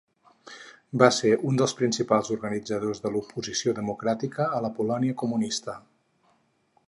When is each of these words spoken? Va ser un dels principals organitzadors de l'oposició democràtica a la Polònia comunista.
Va 1.01 1.09
ser 1.17 1.33
un 1.49 1.59
dels 1.59 1.75
principals 1.81 2.31
organitzadors 2.37 3.03
de 3.05 3.13
l'oposició 3.17 3.77
democràtica 3.81 4.49
a 4.61 4.65
la 4.67 4.71
Polònia 4.79 5.19
comunista. 5.23 5.77